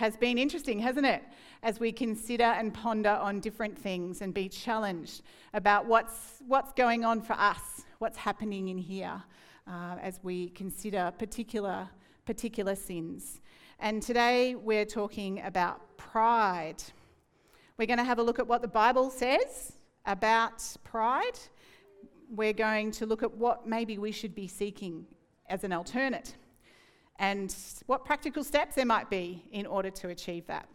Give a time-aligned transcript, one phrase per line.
[0.00, 1.22] has been interesting, hasn't it?
[1.62, 5.20] As we consider and ponder on different things and be challenged
[5.52, 9.22] about what's, what's going on for us, what's happening in here,
[9.66, 11.86] uh, as we consider particular,
[12.24, 13.42] particular sins.
[13.78, 16.82] And today we're talking about pride.
[17.76, 19.74] We're going to have a look at what the Bible says
[20.06, 21.38] about pride.
[22.34, 25.04] We're going to look at what maybe we should be seeking
[25.50, 26.36] as an alternate
[27.20, 27.54] and
[27.86, 30.66] what practical steps there might be in order to achieve that.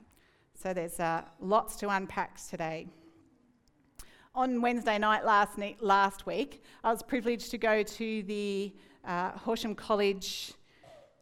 [0.54, 2.88] So there's uh, lots to unpack today.
[4.36, 8.72] On Wednesday night last, ne- last week, I was privileged to go to the
[9.04, 10.54] uh, Horsham College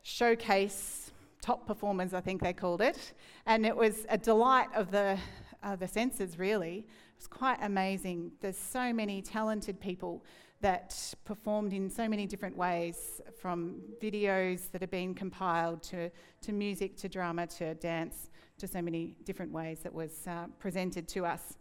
[0.01, 3.13] showcase top performers, I think they called it.
[3.45, 5.17] And it was a delight of the
[5.63, 6.85] uh, the senses, really.
[7.23, 8.33] It was quite amazing.
[8.41, 10.25] There's so many talented people
[10.59, 16.51] that performed in so many different ways, from videos that have been compiled to, to
[16.51, 21.25] music to drama to dance to so many different ways that was uh, presented to
[21.25, 21.55] us.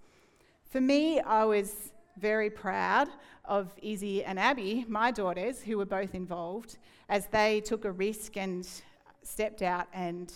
[0.68, 3.08] For me, I was very proud
[3.44, 8.36] of Izzy and Abby, my daughters, who were both involved, as they took a risk
[8.36, 8.68] and
[9.22, 10.34] stepped out and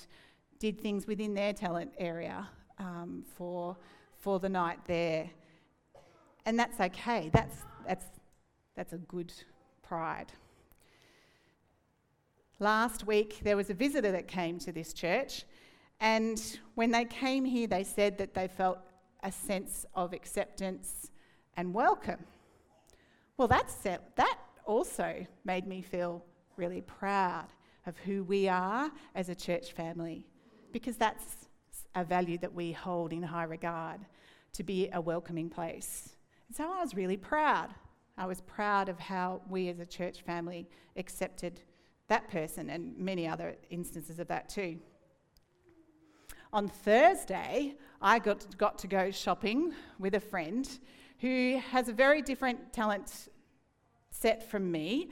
[0.60, 3.76] did things within their talent area um, for,
[4.26, 5.30] for the night there.
[6.46, 7.30] And that's okay.
[7.32, 8.06] That's, that's,
[8.74, 9.32] that's a good
[9.84, 10.32] pride.
[12.58, 15.44] Last week, there was a visitor that came to this church,
[16.00, 16.42] and
[16.74, 18.78] when they came here, they said that they felt
[19.22, 21.12] a sense of acceptance
[21.56, 22.24] and welcome.
[23.36, 26.24] Well, that's, that also made me feel
[26.56, 27.46] really proud
[27.86, 30.26] of who we are as a church family,
[30.72, 31.46] because that's
[31.94, 34.00] a value that we hold in high regard
[34.52, 36.16] to be a welcoming place.
[36.48, 37.74] And so I was really proud.
[38.18, 41.60] I was proud of how we as a church family accepted
[42.08, 44.78] that person and many other instances of that too.
[46.52, 50.66] On Thursday, I got, got to go shopping with a friend
[51.20, 53.28] who has a very different talent
[54.10, 55.10] set from me,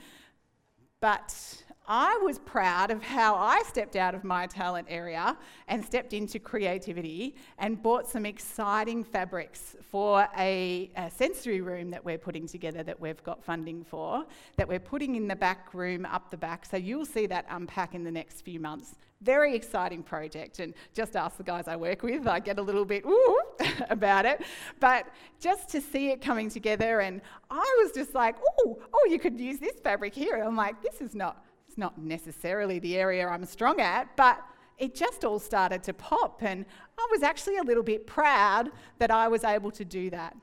[1.01, 5.37] but I was proud of how I stepped out of my talent area
[5.69, 12.03] and stepped into creativity and bought some exciting fabrics for a, a, sensory room that
[12.03, 14.25] we're putting together that we've got funding for,
[14.57, 16.65] that we're putting in the back room up the back.
[16.65, 18.95] So you'll see that unpack in the next few months.
[19.21, 22.85] Very exciting project, and just ask the guys I work with, I get a little
[22.87, 23.41] bit ooh
[23.91, 24.43] about it.
[24.81, 25.07] But
[25.39, 27.21] just to see it coming together, and
[27.51, 30.43] I was just like, oh, oh, you could use this fabric here.
[30.43, 34.41] I'm like, this is not it's not necessarily the area I'm strong at, but
[34.79, 36.41] it just all started to pop.
[36.41, 36.65] And
[36.97, 38.71] I was actually a little bit proud
[39.01, 40.37] that I was able to do that.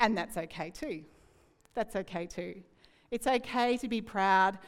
[0.00, 1.04] And that's okay too.
[1.74, 2.56] That's okay too.
[3.12, 4.58] It's okay to be proud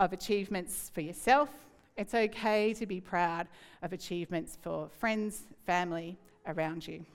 [0.00, 1.50] of achievements for yourself.
[1.96, 3.46] It's okay to be proud
[3.82, 7.06] of achievements for friends, family around you.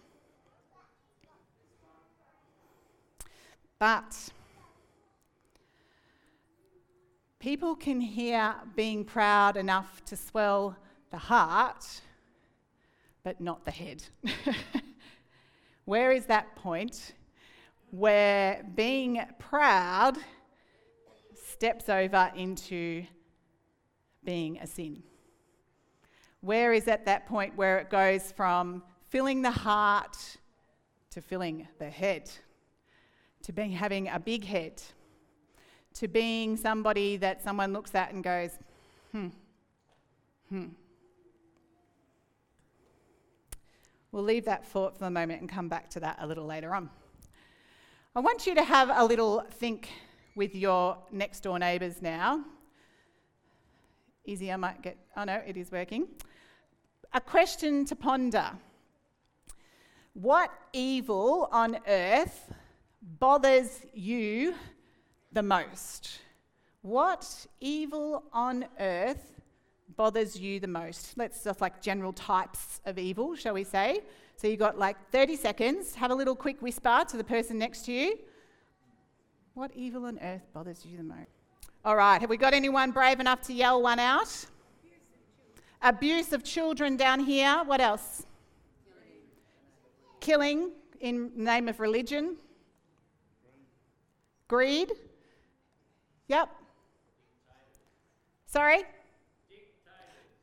[3.79, 4.29] But
[7.43, 10.77] People can hear being proud enough to swell
[11.11, 11.99] the heart,
[13.21, 14.01] but not the head.
[15.83, 17.15] where is that point
[17.91, 20.17] where being proud
[21.35, 23.03] steps over into
[24.23, 25.03] being a sin?
[26.39, 30.15] Where is at that point where it goes from filling the heart
[31.09, 32.31] to filling the head,
[33.41, 34.81] to being having a big head?
[35.95, 38.51] To being somebody that someone looks at and goes,
[39.11, 39.27] hmm,
[40.49, 40.65] hmm.
[44.11, 46.75] We'll leave that thought for the moment and come back to that a little later
[46.75, 46.89] on.
[48.15, 49.89] I want you to have a little think
[50.35, 52.43] with your next door neighbours now.
[54.25, 56.07] Easy, I might get, oh no, it is working.
[57.13, 58.51] A question to ponder
[60.13, 62.53] What evil on earth
[63.01, 64.53] bothers you
[65.33, 66.19] the most?
[66.81, 69.33] What evil on earth
[69.95, 71.17] bothers you the most?
[71.17, 74.01] Let's just like general types of evil, shall we say?
[74.37, 75.95] So you've got like 30 seconds.
[75.95, 78.19] Have a little quick whisper to the person next to you.
[79.53, 81.29] What evil on earth bothers you the most?
[81.85, 84.45] All right, have we got anyone brave enough to yell one out?
[85.81, 87.61] Abuse of children down here.
[87.65, 88.25] What else?
[90.21, 90.71] Killing
[91.01, 92.37] in name of religion.
[94.47, 94.93] Greed.
[96.27, 96.49] Yep.
[98.45, 98.83] Sorry?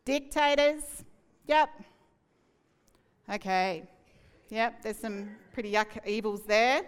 [0.04, 1.04] Dictators.
[1.46, 1.70] Yep.
[3.32, 3.84] Okay.
[4.48, 6.82] Yep, there's some pretty yuck evils there.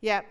[0.00, 0.26] Yep.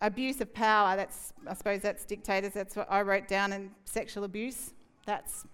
[0.00, 4.24] Abuse of power, that's I suppose that's dictators, that's what I wrote down and sexual
[4.24, 4.72] abuse.
[5.04, 5.46] That's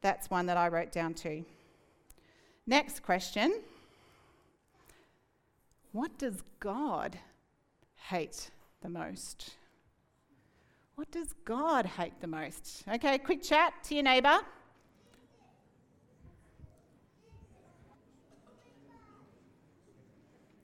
[0.00, 1.44] that's one that I wrote down too.
[2.66, 3.60] Next question.
[5.92, 7.18] What does God
[8.08, 8.50] hate
[8.80, 9.54] the most?
[10.94, 12.84] What does God hate the most?
[12.92, 14.40] Okay, quick chat to your neighbour.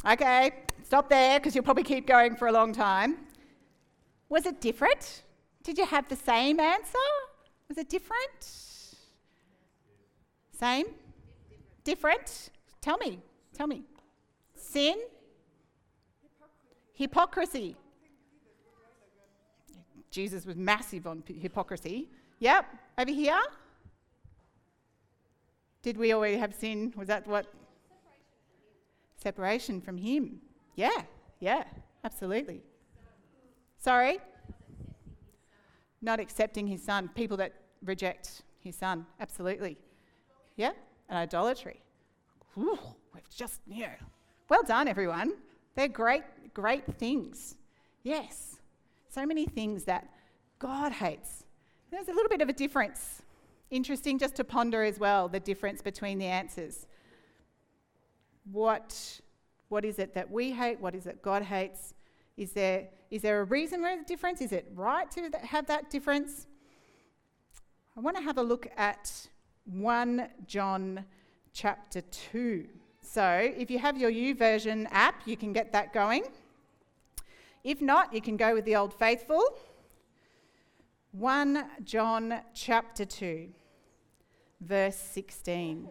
[0.06, 0.52] Okay,
[0.84, 3.16] stop there because you'll probably keep going for a long time.
[4.28, 5.22] Was it different?
[5.64, 6.98] Did you have the same answer?
[7.68, 8.42] Was it different?
[10.52, 10.86] Same?
[11.84, 12.50] Different?
[12.80, 13.20] Tell me.
[13.54, 13.82] Tell me.
[14.54, 14.96] Sin?
[16.94, 17.76] Hypocrisy.
[20.18, 22.08] Jesus was massive on hypocrisy.
[22.40, 22.64] Yep.
[22.98, 23.40] Over here?
[25.80, 26.92] Did we already have sin?
[26.96, 27.46] Was that what?
[29.16, 30.40] Separation from Him.
[30.74, 31.02] Yeah,
[31.38, 31.62] yeah,
[32.02, 32.64] absolutely.
[33.78, 34.18] Sorry?
[36.02, 37.08] Not accepting His Son.
[37.14, 37.52] People that
[37.84, 39.06] reject His Son.
[39.20, 39.78] Absolutely.
[40.56, 40.72] Yeah,
[41.08, 41.80] and idolatry.
[42.56, 42.76] Ooh,
[43.14, 43.94] we've just, yeah.
[44.48, 45.34] Well done, everyone.
[45.76, 46.24] They're great,
[46.54, 47.54] great things.
[48.02, 48.57] Yes.
[49.08, 50.08] So many things that
[50.58, 51.44] God hates.
[51.90, 53.22] There's a little bit of a difference.
[53.70, 56.86] Interesting just to ponder as well the difference between the answers.
[58.50, 59.20] What,
[59.68, 60.80] what is it that we hate?
[60.80, 61.94] What is it God hates?
[62.36, 64.40] Is there, is there a reason for the difference?
[64.40, 66.46] Is it right to have that difference?
[67.96, 69.28] I want to have a look at
[69.64, 71.04] 1 John
[71.52, 72.66] chapter 2.
[73.02, 76.24] So if you have your YouVersion app, you can get that going.
[77.68, 79.42] If not, you can go with the Old Faithful.
[81.12, 83.50] 1 John chapter 2,
[84.62, 85.90] verse 16.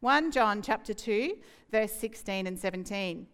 [0.00, 1.36] One John chapter 2,
[1.70, 3.26] verse 16 and 17.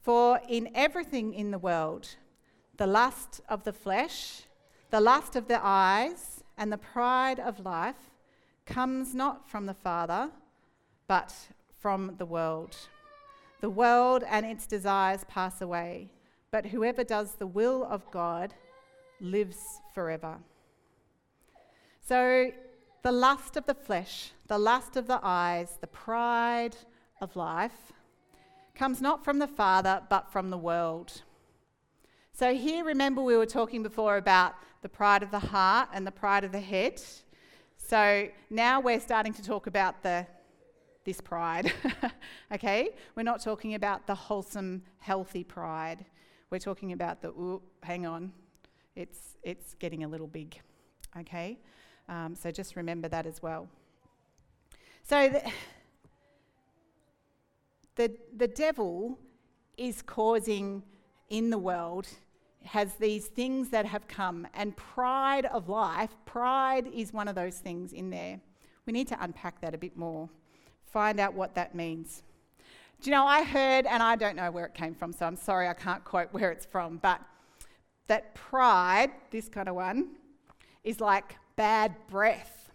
[0.00, 2.16] For in everything in the world,
[2.78, 4.44] the lust of the flesh,
[4.88, 8.10] the lust of the eyes, and the pride of life
[8.64, 10.30] comes not from the Father,
[11.06, 11.48] but
[11.84, 12.74] from the world.
[13.60, 16.08] The world and its desires pass away,
[16.50, 18.54] but whoever does the will of God
[19.20, 19.58] lives
[19.94, 20.38] forever.
[22.00, 22.52] So,
[23.02, 26.74] the lust of the flesh, the lust of the eyes, the pride
[27.20, 27.92] of life
[28.74, 31.20] comes not from the Father, but from the world.
[32.32, 36.18] So, here, remember, we were talking before about the pride of the heart and the
[36.22, 37.02] pride of the head.
[37.76, 40.26] So, now we're starting to talk about the
[41.04, 41.72] this pride.
[42.52, 42.90] okay?
[43.14, 46.04] We're not talking about the wholesome, healthy pride.
[46.50, 48.32] We're talking about the, ooh, hang on,
[48.96, 50.60] it's, it's getting a little big.
[51.18, 51.58] Okay?
[52.08, 53.68] Um, so just remember that as well.
[55.02, 55.42] So the,
[57.96, 59.18] the, the devil
[59.76, 60.82] is causing
[61.28, 62.06] in the world
[62.64, 67.58] has these things that have come and pride of life pride is one of those
[67.58, 68.40] things in there
[68.86, 70.30] we need to unpack that a bit more
[70.94, 72.22] find out what that means.
[73.02, 75.36] Do you know, I heard, and I don't know where it came from, so I'm
[75.36, 77.20] sorry I can't quote where it's from, but
[78.06, 80.10] that pride, this kind of one,
[80.84, 82.70] is like bad breath.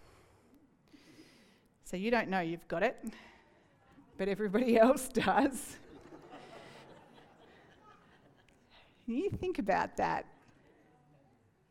[1.85, 2.97] So you don't know you've got it,
[4.17, 5.77] but everybody else does.
[9.07, 10.25] you think about that.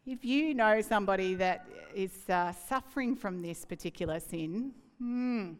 [0.06, 5.52] If you know somebody that is uh, suffering from this particular sin, hmm,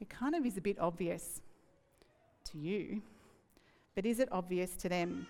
[0.00, 1.40] it kind of is a bit obvious
[2.44, 3.02] to you,
[3.94, 5.26] but is it obvious to them?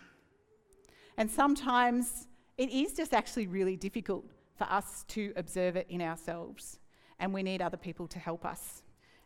[1.16, 4.24] And sometimes it is just actually really difficult
[4.56, 6.78] for us to observe it in ourselves,
[7.18, 8.82] and we need other people to help us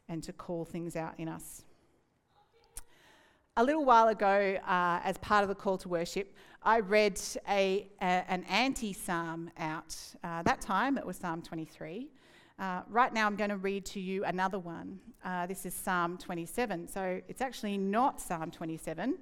[0.09, 1.65] and to call things out in us.
[3.57, 7.89] A little while ago, uh, as part of the call to worship, I read a,
[8.01, 9.95] a an anti psalm out.
[10.25, 12.09] Uh, that time it was Psalm 23.
[12.59, 15.01] Uh, right now, I'm going to read to you another one.
[15.25, 16.89] Uh, this is Psalm 27.
[16.89, 19.19] So it's actually not Psalm 27.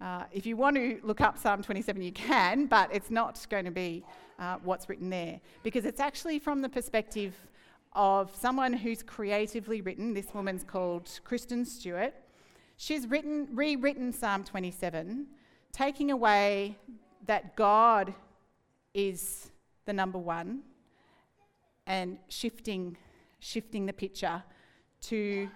[0.00, 3.64] Uh, if you want to look up Psalm 27, you can, but it's not going
[3.64, 4.04] to be
[4.38, 7.34] uh, what's written there because it's actually from the perspective
[7.92, 10.12] of someone who's creatively written.
[10.12, 12.12] This woman's called Kristen Stewart.
[12.76, 15.26] She's written, rewritten Psalm 27,
[15.72, 16.76] taking away
[17.26, 18.12] that God
[18.92, 19.52] is
[19.86, 20.62] the number one
[21.86, 22.96] and shifting,
[23.40, 24.42] shifting the picture
[25.02, 25.48] to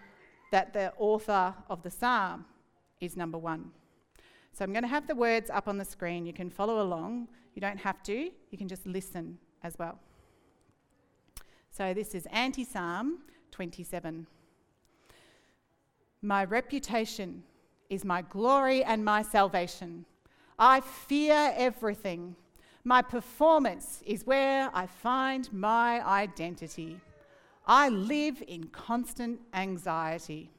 [0.53, 2.45] that the author of the psalm
[3.01, 3.71] is number one.
[4.53, 6.27] So I'm going to have the words up on the screen.
[6.27, 7.29] You can follow along.
[7.55, 9.99] You don't have to, you can just listen as well.
[11.71, 13.19] So this is Anti Psalm
[13.53, 14.27] 27.
[16.23, 17.43] My reputation
[17.89, 20.05] is my glory and my salvation.
[20.59, 22.35] I fear everything.
[22.89, 26.99] My performance is where I find my identity.
[27.67, 30.51] I live in constant anxiety.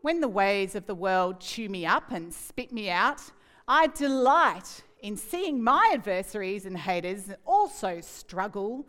[0.00, 3.20] When the ways of the world chew me up and spit me out,
[3.68, 8.86] I delight in seeing my adversaries and haters also struggle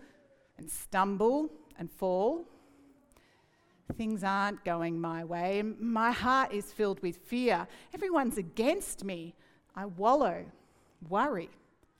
[0.57, 2.45] and stumble and fall.
[3.97, 5.61] Things aren't going my way.
[5.61, 7.67] My heart is filled with fear.
[7.93, 9.35] Everyone's against me.
[9.75, 10.45] I wallow,
[11.09, 11.49] worry,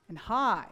[0.10, 0.68] and hide.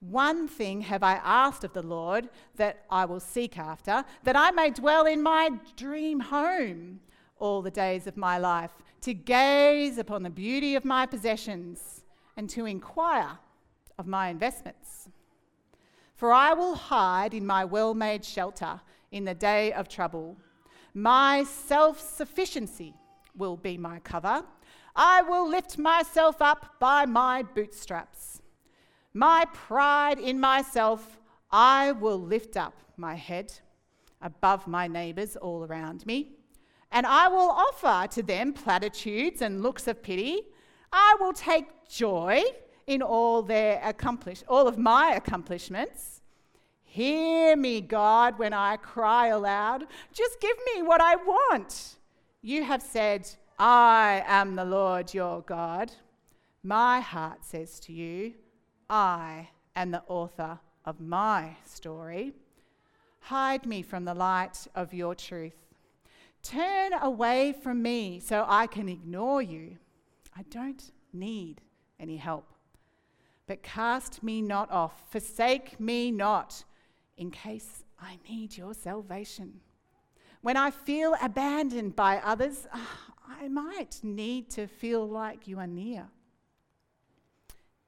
[0.00, 4.50] One thing have I asked of the Lord that I will seek after, that I
[4.50, 7.00] may dwell in my dream home
[7.38, 8.70] all the days of my life,
[9.02, 12.04] to gaze upon the beauty of my possessions
[12.36, 13.38] and to inquire
[13.98, 15.08] of my investments.
[16.14, 18.80] For I will hide in my well made shelter
[19.10, 20.36] in the day of trouble.
[20.94, 22.94] My self sufficiency
[23.36, 24.44] will be my cover.
[25.02, 28.42] I will lift myself up by my bootstraps.
[29.14, 31.18] My pride in myself,
[31.50, 33.50] I will lift up my head
[34.20, 36.32] above my neighbours all around me.
[36.92, 40.42] And I will offer to them platitudes and looks of pity.
[40.92, 42.42] I will take joy
[42.86, 46.20] in all their accomplish all of my accomplishments.
[46.82, 49.86] Hear me, God, when I cry aloud.
[50.12, 51.96] Just give me what I want.
[52.42, 53.26] You have said,
[53.62, 55.92] I am the Lord your God.
[56.62, 58.32] My heart says to you,
[58.88, 62.32] I am the author of my story.
[63.18, 65.58] Hide me from the light of your truth.
[66.42, 69.76] Turn away from me so I can ignore you.
[70.34, 71.60] I don't need
[71.98, 72.54] any help.
[73.46, 76.64] But cast me not off, forsake me not,
[77.18, 79.60] in case I need your salvation.
[80.40, 85.66] When I feel abandoned by others, ah, I might need to feel like you are
[85.66, 86.08] near.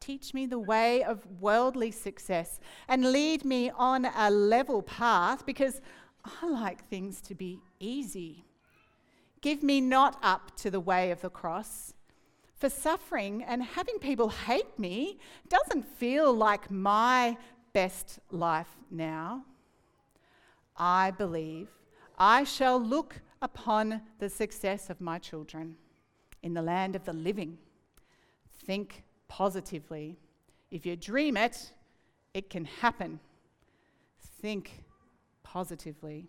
[0.01, 5.81] Teach me the way of worldly success and lead me on a level path because
[6.25, 8.45] I like things to be easy.
[9.41, 11.95] Give me not up to the way of the cross.
[12.55, 15.19] For suffering and having people hate me
[15.49, 17.37] doesn't feel like my
[17.73, 19.45] best life now.
[20.77, 21.69] I believe
[22.19, 25.77] I shall look upon the success of my children
[26.43, 27.59] in the land of the living.
[28.65, 30.17] Think positively.
[30.71, 31.73] If you dream it,
[32.33, 33.21] it can happen.
[34.41, 34.85] Think
[35.43, 36.29] positively.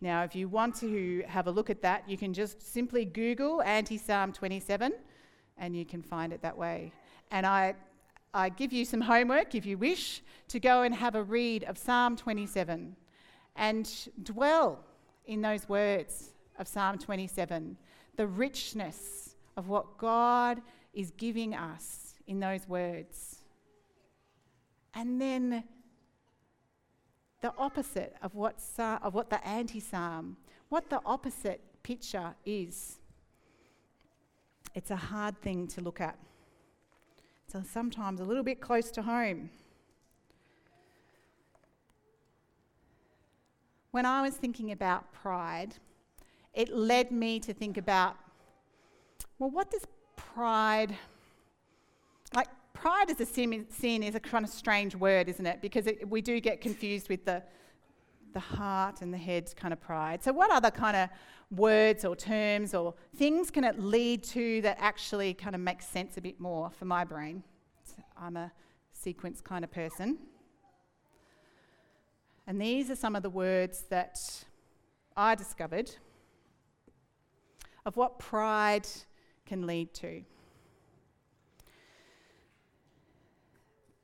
[0.00, 3.62] Now, if you want to have a look at that, you can just simply Google
[3.62, 4.92] Anti Psalm 27
[5.56, 6.92] and you can find it that way.
[7.30, 7.74] And I,
[8.34, 11.78] I give you some homework, if you wish, to go and have a read of
[11.78, 12.96] Psalm 27
[13.56, 14.84] and dwell
[15.26, 17.76] in those words of Psalm 27,
[18.16, 20.60] the richness of what God
[20.92, 23.40] is giving us in those words.
[24.94, 25.64] And then
[27.40, 30.36] the opposite of what, of what the anti psalm,
[30.68, 32.98] what the opposite picture is.
[34.74, 36.16] It's a hard thing to look at.
[37.46, 39.50] It's sometimes a little bit close to home.
[43.94, 45.76] When I was thinking about pride,
[46.52, 48.16] it led me to think about
[49.38, 49.86] well, what does
[50.16, 50.96] pride
[52.34, 52.48] like?
[52.72, 55.62] Pride as a sin, sin is a kind of strange word, isn't it?
[55.62, 57.40] Because it, we do get confused with the
[58.32, 60.24] the heart and the head kind of pride.
[60.24, 61.08] So, what other kind of
[61.56, 66.16] words or terms or things can it lead to that actually kind of makes sense
[66.16, 67.44] a bit more for my brain?
[68.16, 68.50] I'm a
[68.92, 70.18] sequence kind of person.
[72.46, 74.20] And these are some of the words that
[75.16, 75.90] I discovered
[77.86, 78.86] of what pride
[79.46, 80.22] can lead to.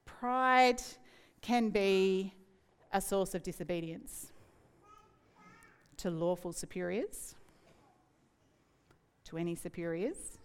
[0.05, 0.83] Pride
[1.41, 2.35] can be
[2.93, 4.33] a source of disobedience
[5.97, 7.35] to lawful superiors,
[9.25, 10.39] to any superiors,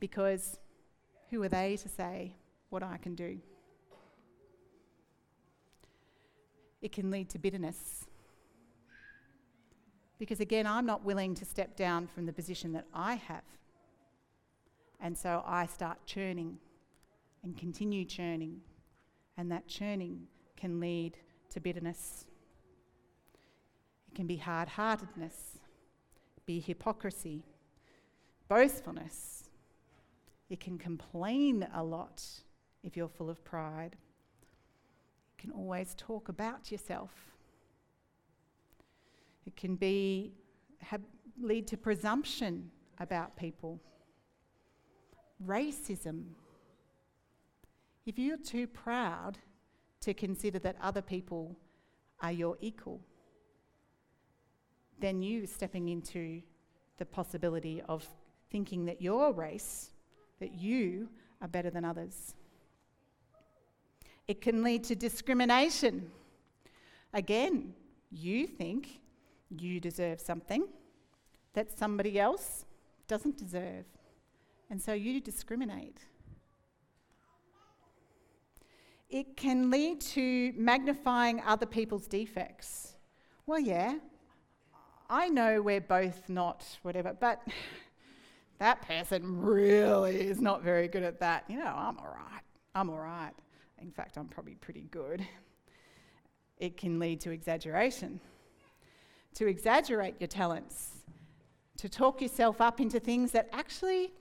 [0.00, 0.58] because
[1.30, 2.34] who are they to say
[2.68, 3.38] what I can do?
[6.82, 8.06] It can lead to bitterness.
[10.18, 13.44] Because again, I'm not willing to step down from the position that I have.
[15.00, 16.58] And so I start churning
[17.42, 18.60] and continue churning.
[19.36, 21.16] And that churning can lead
[21.50, 22.26] to bitterness.
[24.12, 25.58] It can be hard heartedness,
[26.44, 27.44] be hypocrisy,
[28.48, 29.48] boastfulness.
[30.50, 32.22] It can complain a lot
[32.82, 33.96] if you're full of pride.
[35.40, 37.10] Can always talk about yourself.
[39.46, 40.34] It can be
[40.80, 41.00] have,
[41.40, 43.80] lead to presumption about people.
[45.46, 46.24] Racism.
[48.04, 49.38] If you're too proud
[50.02, 51.56] to consider that other people
[52.20, 53.00] are your equal,
[54.98, 56.42] then you stepping into
[56.98, 58.06] the possibility of
[58.50, 59.92] thinking that your race,
[60.38, 61.08] that you
[61.40, 62.34] are better than others.
[64.30, 66.08] It can lead to discrimination.
[67.12, 67.74] Again,
[68.12, 69.00] you think
[69.48, 70.68] you deserve something
[71.54, 72.64] that somebody else
[73.08, 73.86] doesn't deserve,
[74.70, 75.98] and so you discriminate.
[79.08, 82.94] It can lead to magnifying other people's defects.
[83.46, 83.96] Well, yeah,
[85.08, 87.42] I know we're both not whatever, but
[88.60, 91.46] that person really is not very good at that.
[91.48, 92.44] You know, I'm all right.
[92.76, 93.32] I'm all right.
[93.80, 95.26] In fact, I'm probably pretty good.
[96.58, 98.20] It can lead to exaggeration.
[99.34, 100.98] To exaggerate your talents,
[101.78, 104.12] to talk yourself up into things that actually,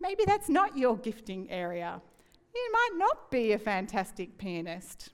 [0.00, 2.00] maybe that's not your gifting area.
[2.54, 5.10] You might not be a fantastic pianist,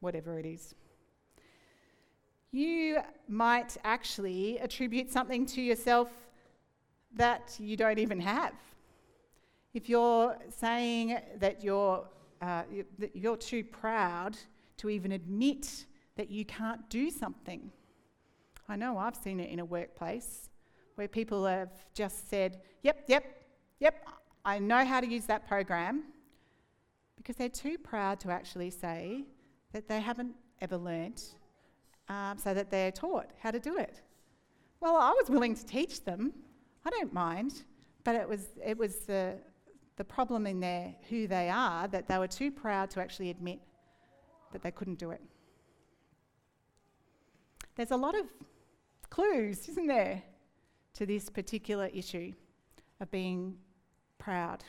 [0.00, 0.74] whatever it is
[2.52, 2.98] you
[3.28, 6.08] might actually attribute something to yourself
[7.14, 8.52] that you don't even have.
[9.74, 12.06] If you're saying that you're,
[12.40, 12.62] uh,
[12.98, 14.36] that you're too proud
[14.78, 15.86] to even admit
[16.16, 17.70] that you can't do something.
[18.68, 20.50] I know I've seen it in a workplace
[20.96, 23.24] where people have just said, Yep, yep,
[23.80, 24.06] yep,
[24.44, 26.04] I know how to use that program,
[27.16, 29.24] because they're too proud to actually say
[29.72, 31.36] that they haven't ever learnt
[32.08, 34.02] um, so that they're taught how to do it.
[34.80, 36.32] Well, I was willing to teach them.
[36.84, 37.62] I don't mind,
[38.04, 39.36] but it was it was the
[39.96, 43.60] the problem in their who they are that they were too proud to actually admit
[44.52, 45.20] that they couldn't do it.
[47.74, 48.26] There's a lot of
[49.10, 50.22] clues, isn't there,
[50.94, 52.32] to this particular issue
[53.00, 53.56] of being
[54.18, 54.64] proud.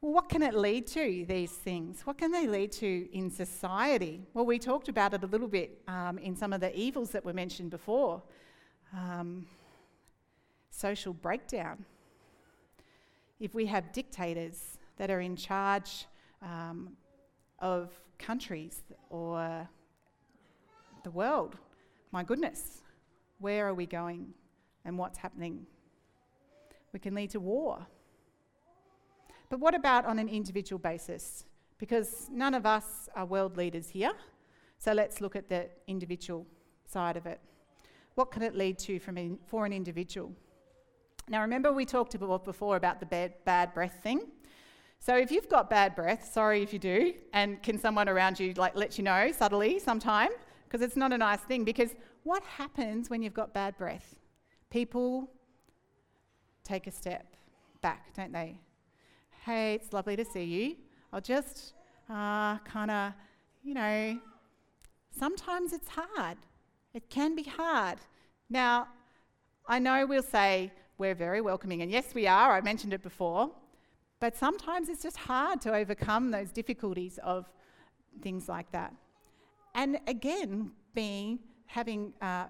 [0.00, 2.02] Well, what can it lead to, these things?
[2.04, 4.26] What can they lead to in society?
[4.34, 7.24] Well, we talked about it a little bit um, in some of the evils that
[7.24, 8.20] were mentioned before
[8.92, 9.46] um,
[10.70, 11.84] social breakdown.
[13.42, 16.06] If we have dictators that are in charge
[16.42, 16.90] um,
[17.58, 19.68] of countries or
[21.02, 21.56] the world,
[22.12, 22.82] my goodness,
[23.40, 24.28] where are we going
[24.84, 25.66] and what's happening?
[26.92, 27.84] We can lead to war.
[29.50, 31.44] But what about on an individual basis?
[31.78, 34.12] Because none of us are world leaders here.
[34.78, 36.46] So let's look at the individual
[36.86, 37.40] side of it.
[38.14, 40.32] What can it lead to in, for an individual?
[41.28, 44.28] Now, remember we talked before about the bad, bad breath thing.
[44.98, 48.52] So if you've got bad breath, sorry if you do, and can someone around you
[48.54, 50.30] like let you know subtly sometime?
[50.68, 51.64] Because it's not a nice thing.
[51.64, 51.90] Because
[52.22, 54.16] what happens when you've got bad breath?
[54.70, 55.30] People
[56.64, 57.36] take a step
[57.80, 58.58] back, don't they?
[59.44, 60.76] hey, it's lovely to see you.
[61.12, 61.74] I'll just
[62.08, 63.12] uh, kind of,
[63.62, 64.18] you know,
[65.10, 66.38] sometimes it's hard.
[66.94, 67.98] It can be hard.
[68.48, 68.88] Now,
[69.66, 72.52] I know we'll say we're very welcoming, and yes, we are.
[72.52, 73.50] I mentioned it before.
[74.20, 77.50] But sometimes it's just hard to overcome those difficulties of
[78.22, 78.94] things like that.
[79.74, 82.46] And again, being having uh,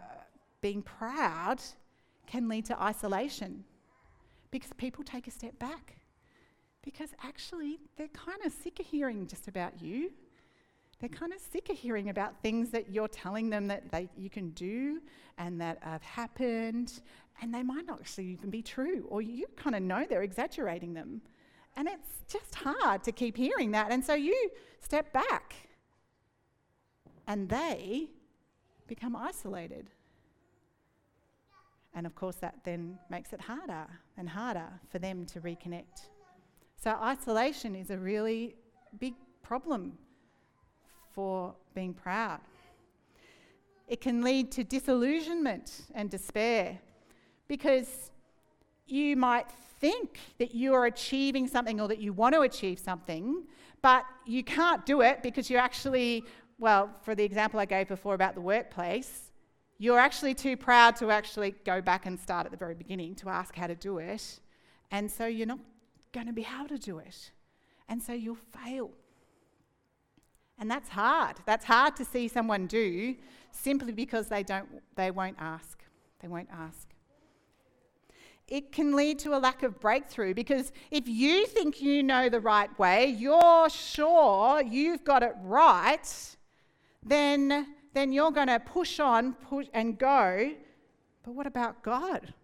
[0.61, 1.63] being proud
[2.27, 3.65] can lead to isolation
[4.51, 5.97] because people take a step back
[6.85, 10.11] because actually they're kind of sick of hearing just about you.
[11.03, 14.31] They're kind of sick of hearing about things that you're telling them that they, you
[14.31, 15.01] can do
[15.37, 17.01] and that have happened,
[17.41, 20.95] and they might not actually even be true, or you kind of know they're exaggerating
[20.95, 21.21] them.
[21.77, 23.91] And it's just hard to keep hearing that.
[23.91, 25.57] And so you step back,
[27.27, 28.11] and they
[28.87, 29.91] become isolated.
[31.95, 36.11] And of course, that then makes it harder and harder for them to reconnect.
[36.81, 38.55] So, isolation is a really
[39.01, 39.99] big problem
[41.15, 42.41] for being proud.
[43.89, 46.79] It can lead to disillusionment and despair
[47.49, 48.11] because
[48.87, 53.43] you might think that you are achieving something or that you want to achieve something,
[53.83, 56.25] but you can't do it because you're actually,
[56.59, 59.33] well, for the example I gave before about the workplace,
[59.79, 63.29] you're actually too proud to actually go back and start at the very beginning to
[63.29, 64.41] ask how to do it
[64.93, 65.59] And so you're not
[66.13, 67.33] going to be able to do it.
[67.89, 68.91] And so you'll fail.
[70.59, 71.37] And that's hard.
[71.47, 73.17] That's hard to see someone do
[73.51, 75.83] simply because they, don't, they won't ask.
[76.21, 76.89] They won't ask.
[78.49, 82.41] It can lead to a lack of breakthrough because if you think you know the
[82.41, 86.37] right way, you're sure you've got it right,
[87.03, 90.53] then, then you're going to push on push and go.
[91.25, 92.35] But what about God?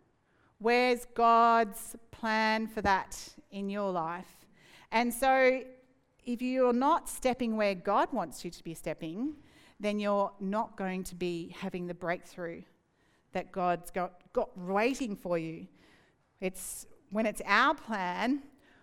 [0.59, 3.17] Where's God's plan for that
[3.51, 4.47] in your life?
[4.91, 5.63] And so,
[6.29, 9.33] if you're not stepping where God wants you to be stepping,
[9.81, 12.61] then you're not going to be having the breakthrough
[13.33, 15.67] that God's got, got waiting for you.
[16.43, 18.43] It's when it's our plan,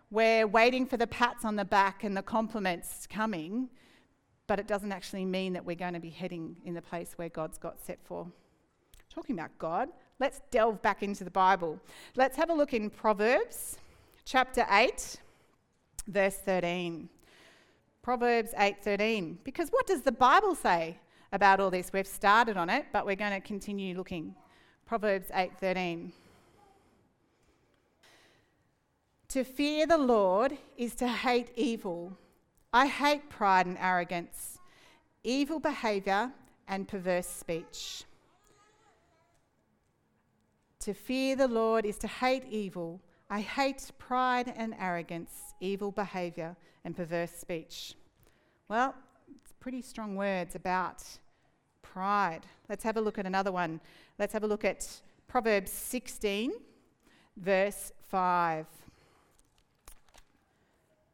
[0.10, 3.70] we're waiting for the pats on the back and the compliments coming,
[4.48, 7.30] but it doesn't actually mean that we're going to be heading in the place where
[7.30, 8.26] God's got set for.
[9.08, 11.80] Talking about God, let's delve back into the Bible.
[12.16, 13.78] Let's have a look in Proverbs
[14.26, 15.18] chapter 8,
[16.08, 17.10] verse 13.
[18.06, 19.40] Proverbs 8:13.
[19.44, 21.00] Because what does the Bible say
[21.32, 21.92] about all this?
[21.92, 24.36] We've started on it, but we're going to continue looking.
[24.86, 26.12] Proverbs 8:13.
[29.30, 32.16] To fear the Lord is to hate evil.
[32.72, 34.60] I hate pride and arrogance,
[35.24, 36.32] evil behavior
[36.68, 38.04] and perverse speech.
[40.82, 43.02] To fear the Lord is to hate evil.
[43.32, 47.96] I hate pride and arrogance, evil behavior, and perverse speech.
[48.70, 48.96] Well,
[49.42, 51.04] it's pretty strong words about
[51.82, 52.46] pride.
[52.70, 53.82] Let's have a look at another one.
[54.18, 54.88] Let's have a look at
[55.28, 56.54] Proverbs 16,
[57.36, 58.68] verse 5.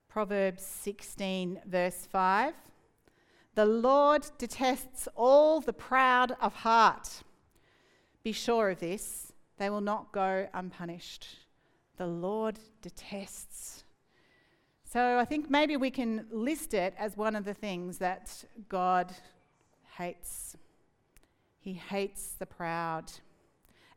[0.09, 2.53] Proverbs 16, verse 5.
[3.55, 7.23] The Lord detests all the proud of heart.
[8.23, 11.27] Be sure of this they will not go unpunished.
[11.97, 13.80] The Lord detests.
[14.91, 19.13] So I think maybe we can list it as one of the things that God
[19.97, 20.57] hates.
[21.61, 23.09] He hates the proud.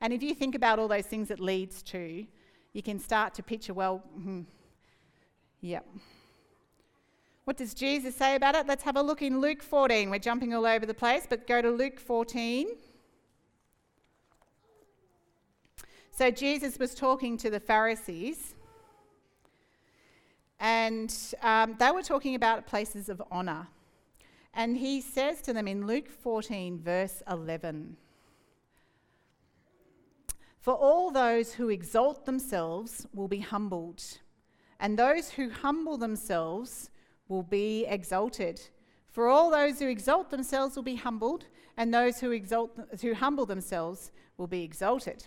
[0.01, 2.25] And if you think about all those things it leads to,
[2.73, 4.43] you can start to picture, well, hmm,
[5.61, 5.85] yep.
[7.43, 8.69] What does Jesus say about it?
[8.69, 10.11] Let's have a look in Luke 14.
[10.11, 12.69] We're jumping all over the place, but go to Luke 14.
[16.13, 18.54] So Jesus was talking to the Pharisees,
[20.61, 23.69] and um, they were talking about places of honour.
[24.55, 27.97] And he says to them in Luke 14, verse 11
[30.61, 34.03] For all those who exalt themselves will be humbled,
[34.79, 36.91] and those who humble themselves
[37.29, 38.61] will be exalted.
[39.11, 43.47] For all those who exalt themselves will be humbled, and those who, exalt, who humble
[43.47, 45.27] themselves will be exalted.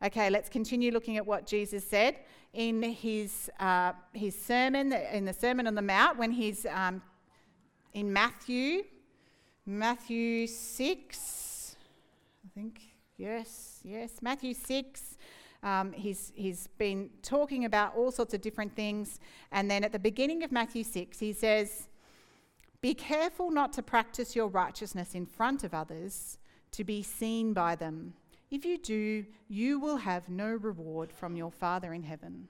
[0.00, 2.18] Okay, let's continue looking at what Jesus said
[2.52, 7.02] in his, uh, his sermon, in the Sermon on the Mount, when he's um,
[7.94, 8.84] in Matthew,
[9.66, 11.76] Matthew 6,
[12.44, 12.80] I think,
[13.16, 15.18] yes, yes, Matthew 6.
[15.64, 19.18] Um, he's, he's been talking about all sorts of different things.
[19.50, 21.88] And then at the beginning of Matthew 6, he says,
[22.80, 26.38] Be careful not to practice your righteousness in front of others
[26.70, 28.14] to be seen by them.
[28.50, 32.48] If you do, you will have no reward from your Father in heaven.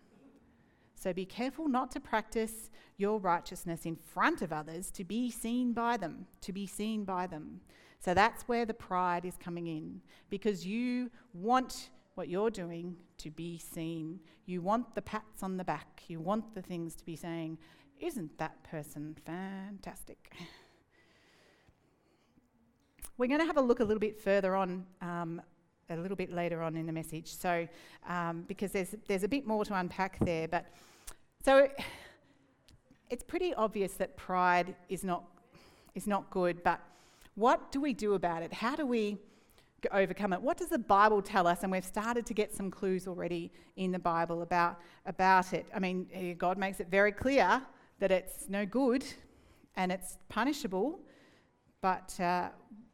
[0.94, 5.72] So be careful not to practice your righteousness in front of others to be seen
[5.72, 7.60] by them, to be seen by them.
[8.00, 13.30] So that's where the pride is coming in because you want what you're doing to
[13.30, 14.20] be seen.
[14.46, 16.02] You want the pats on the back.
[16.08, 17.58] You want the things to be saying,
[18.00, 20.32] Isn't that person fantastic?
[23.16, 25.42] We're going to have a look a little bit further on um,
[25.90, 27.34] a little bit later on in the message.
[27.34, 27.66] So,
[28.08, 30.66] um, because there's there's a bit more to unpack there, but
[31.44, 31.68] so
[33.10, 35.24] it's pretty obvious that pride is not
[35.94, 36.62] is not good.
[36.62, 36.80] But
[37.34, 38.52] what do we do about it?
[38.52, 39.18] How do we
[39.92, 40.42] overcome it?
[40.42, 41.62] What does the Bible tell us?
[41.62, 45.66] And we've started to get some clues already in the Bible about about it.
[45.74, 47.62] I mean, eh, God makes it very clear
[48.00, 49.04] that it's no good
[49.76, 51.00] and it's punishable.
[51.80, 52.48] But uh,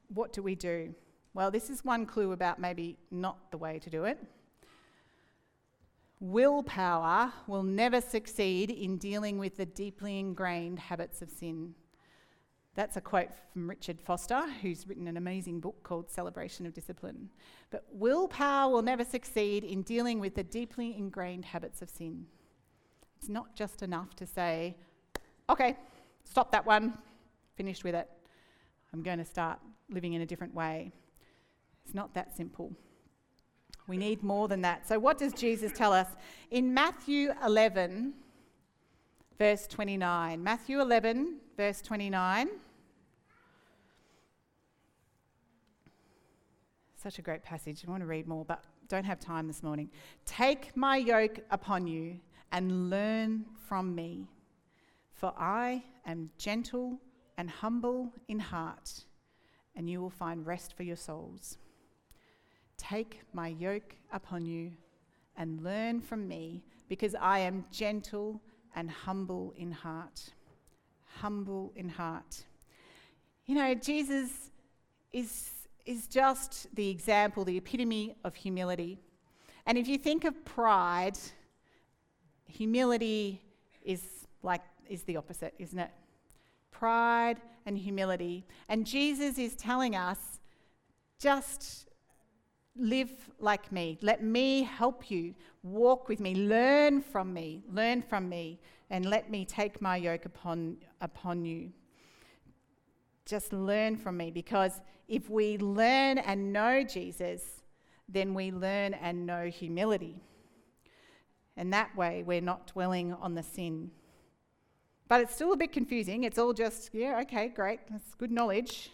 [0.09, 0.95] what do we do?
[1.35, 4.19] Well, this is one clue about maybe not the way to do it.
[6.21, 11.75] Willpower will never succeed in dealing with the deeply ingrained habits of sin.
[12.77, 17.31] That's a quote from Richard Foster, who's written an amazing book called Celebration of Discipline.
[17.71, 22.27] But willpower will never succeed in dealing with the deeply ingrained habits of sin.
[23.19, 24.77] It's not just enough to say,
[25.51, 25.77] okay,
[26.25, 26.95] stop that one,
[27.57, 28.09] finished with it.
[28.93, 29.59] I'm going to start
[29.91, 30.93] living in a different way.
[31.85, 32.73] It's not that simple.
[33.87, 34.89] We need more than that.
[34.89, 36.09] So, what does Jesus tell us?
[36.51, 38.15] In Matthew 11,
[39.39, 40.43] verse 29.
[40.43, 42.49] Matthew 11, verse 29.
[46.97, 47.85] Such a great passage.
[47.87, 49.91] I want to read more, but don't have time this morning.
[50.25, 52.19] Take my yoke upon you
[52.53, 54.27] and learn from me,
[55.13, 56.99] for I am gentle
[57.37, 59.05] and humble in heart,
[59.77, 61.59] and you will find rest for your souls.
[62.89, 64.73] Take my yoke upon you
[65.37, 68.41] and learn from me, because I am gentle
[68.77, 70.21] and humble in heart.
[71.21, 72.45] Humble in heart.
[73.47, 74.51] You know, Jesus
[75.13, 75.51] is,
[75.87, 79.01] is just the example, the epitome of humility.
[79.67, 81.19] And if you think of pride,
[82.47, 83.41] humility
[83.83, 84.03] is
[84.43, 85.91] like is the opposite, isn't it?
[86.71, 88.45] Pride and humility.
[88.69, 90.19] And Jesus is telling us
[91.19, 91.84] just
[92.77, 93.99] live like me.
[94.03, 95.35] Let me help you.
[95.63, 96.35] Walk with me.
[96.35, 97.63] Learn from me.
[97.71, 98.61] Learn from me.
[98.91, 101.71] And let me take my yoke upon, upon you.
[103.25, 107.63] Just learn from me because if we learn and know Jesus,
[108.09, 110.21] then we learn and know humility.
[111.57, 113.91] And that way, we're not dwelling on the sin.
[115.09, 116.25] But it's still a bit confusing.
[116.25, 118.91] It's all just, yeah, okay, great, that's good knowledge.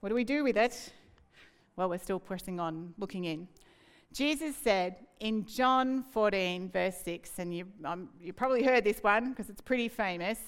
[0.00, 0.92] What do we do with it?
[1.80, 3.48] Well, we're still pressing on, looking in.
[4.12, 9.30] Jesus said in John 14, verse 6, and you, um, you probably heard this one
[9.30, 10.38] because it's pretty famous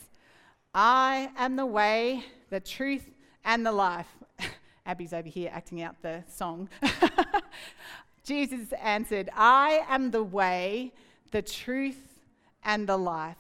[0.75, 3.09] I am the way, the truth,
[3.47, 4.15] and the life.
[4.85, 6.69] Abby's over here acting out the song.
[8.25, 10.93] Jesus answered, I am the way,
[11.31, 12.21] the truth,
[12.63, 13.39] and the life.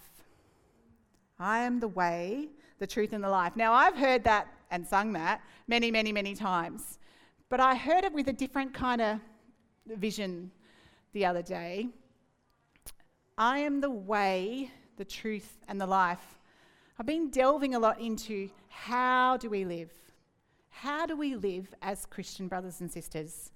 [1.38, 3.54] I am the way, the truth, and the life.
[3.54, 6.98] Now, I've heard that and sung that many, many, many times.
[7.52, 9.20] But I heard it with a different kind of
[9.86, 10.50] vision
[11.12, 11.88] the other day.
[13.36, 16.38] I am the way, the truth, and the life.
[16.98, 19.90] I've been delving a lot into how do we live?
[20.70, 23.50] How do we live as Christian brothers and sisters?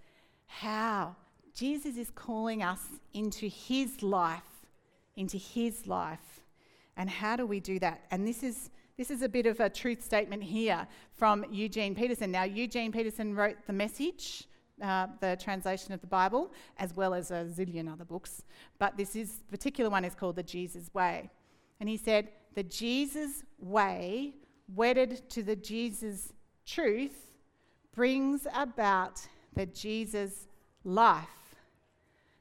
[0.44, 1.16] How?
[1.54, 2.82] Jesus is calling us
[3.14, 4.66] into his life,
[5.16, 6.42] into his life.
[6.98, 8.04] And how do we do that?
[8.10, 12.30] And this is this is a bit of a truth statement here from Eugene Peterson.
[12.30, 14.44] Now, Eugene Peterson wrote the message,
[14.82, 18.42] uh, the translation of the Bible, as well as a zillion other books.
[18.78, 21.30] But this is particular one is called the Jesus Way.
[21.78, 24.34] And he said, the Jesus way,
[24.74, 26.32] wedded to the Jesus
[26.64, 27.36] truth,
[27.94, 29.20] brings about
[29.54, 30.48] the Jesus
[30.84, 31.28] life.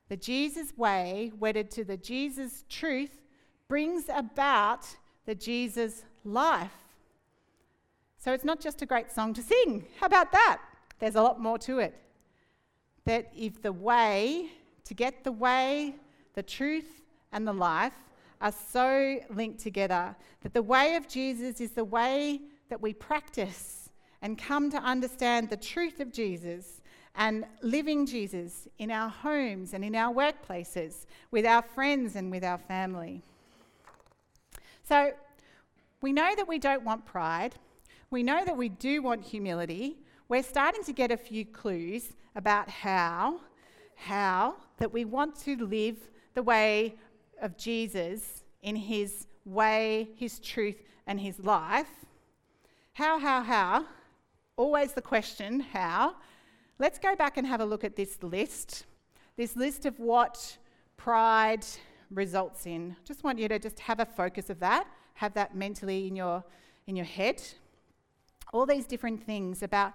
[0.08, 3.12] The Jesus way, wedded to the Jesus truth,
[3.68, 4.86] brings about
[5.26, 6.72] the Jesus life.
[8.18, 9.86] So it's not just a great song to sing.
[10.00, 10.62] How about that?
[11.00, 11.96] There's a lot more to it.
[13.06, 14.50] That if the way,
[14.86, 15.96] to get the way,
[16.34, 17.94] the truth, and the life
[18.42, 23.90] are so linked together, that the way of Jesus is the way that we practice
[24.22, 26.82] and come to understand the truth of Jesus
[27.16, 32.44] and living Jesus in our homes and in our workplaces, with our friends and with
[32.44, 33.22] our family.
[34.84, 35.14] So,
[36.06, 37.56] we know that we don't want pride.
[38.12, 39.98] We know that we do want humility.
[40.30, 43.40] We're starting to get a few clues about how,
[43.96, 45.98] how that we want to live
[46.36, 46.94] the way
[47.42, 51.90] of Jesus in his way, his truth, and his life.
[52.94, 53.88] How, how, how?
[54.58, 56.18] Always the question, how?
[56.78, 58.86] Let's go back and have a look at this list.
[59.38, 60.56] This list of what
[60.98, 61.66] pride
[62.12, 62.96] results in.
[63.04, 64.86] Just want you to just have a focus of that
[65.16, 66.44] have that mentally in your,
[66.88, 67.42] in your head.
[68.54, 69.94] All these different things about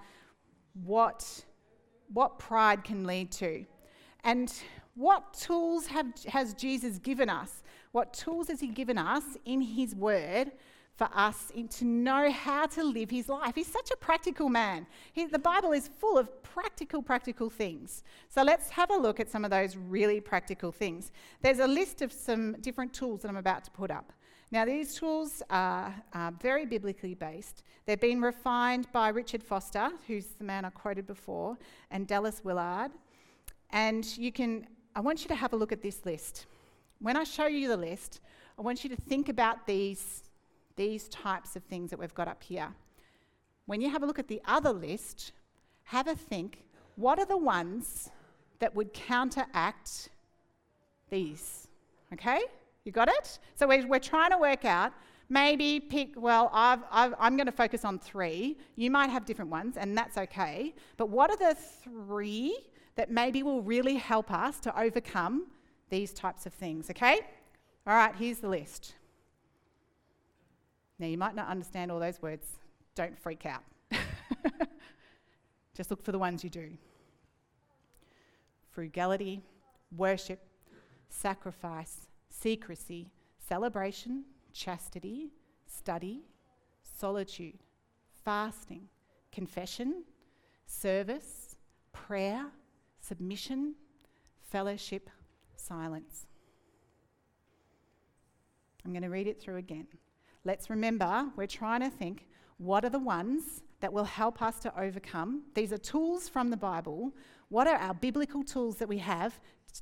[0.85, 1.45] what,
[2.13, 3.65] what pride can lead to.
[4.25, 4.53] And
[4.95, 7.63] what tools have, has Jesus given us?
[7.93, 10.53] What tools has He given us in His Word
[10.95, 13.55] for us in, to know how to live His life?
[13.55, 14.87] He's such a practical man.
[15.13, 18.05] He, the Bible is full of practical, practical things.
[18.29, 21.13] So let's have a look at some of those really practical things.
[21.43, 24.13] There's a list of some different tools that I'm about to put up.
[24.53, 27.63] Now, these tools are, are very biblically based.
[27.87, 31.57] They've been refined by Richard Foster, who's the man I quoted before,
[31.93, 32.91] and Dallas Willard.
[33.71, 36.47] And you can, I want you to have a look at this list.
[36.99, 38.21] When I show you the list,
[38.59, 40.25] I want you to think about these,
[40.75, 42.75] these types of things that we've got up here.
[43.67, 45.31] When you have a look at the other list,
[45.85, 46.65] have a think
[46.97, 48.11] what are the ones
[48.59, 50.11] that would counteract
[51.09, 51.69] these?
[52.13, 52.41] Okay?
[52.85, 53.39] You got it?
[53.55, 54.93] So we're, we're trying to work out
[55.31, 56.77] maybe pick, well, i
[57.21, 58.59] am going to focus on three.
[58.77, 60.75] You might have different ones, and that's okay.
[60.99, 62.59] But what are the three
[62.97, 65.47] that maybe will really help us to overcome
[65.89, 67.21] these types of things, okay?
[67.87, 68.95] All right, here's the list.
[70.99, 72.47] Now, you might not understand all those words.
[72.95, 73.63] Don't freak out.
[75.75, 76.71] Just look for the ones you do
[78.71, 79.43] frugality,
[79.97, 80.41] worship,
[81.09, 82.07] sacrifice,
[82.41, 85.31] secrecy, celebration, chastity,
[85.67, 86.23] study,
[86.83, 87.59] solitude,
[88.25, 88.83] fasting,
[89.33, 90.05] confession,
[90.67, 91.57] service,
[91.93, 92.47] prayer,
[93.01, 93.75] submission,
[94.51, 95.11] fellowship,
[95.57, 96.27] silence.
[98.85, 99.87] I'm going to read it through again.
[100.45, 102.27] Let's remember, we're trying to think
[102.57, 105.43] what are the ones that will help us to overcome?
[105.55, 107.13] These are tools from the Bible.
[107.49, 109.41] What are our biblical tools that we have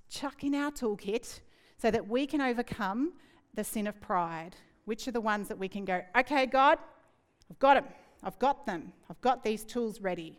[0.08, 1.40] chuck in our toolkit
[1.80, 3.12] so that we can overcome
[3.54, 4.56] the sin of pride?
[4.84, 6.78] Which are the ones that we can go, okay, God,
[7.50, 7.92] I've got them.
[8.22, 8.92] I've got them.
[9.08, 10.38] I've got these tools ready.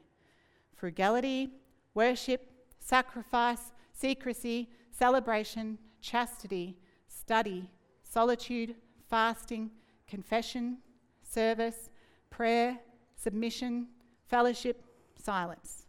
[0.75, 1.49] Frugality,
[1.93, 2.49] worship,
[2.79, 7.69] sacrifice, secrecy, celebration, chastity, study,
[8.03, 8.75] solitude,
[9.09, 9.71] fasting,
[10.07, 10.77] confession,
[11.23, 11.89] service,
[12.29, 12.77] prayer,
[13.15, 13.87] submission,
[14.27, 14.83] fellowship,
[15.21, 15.85] silence.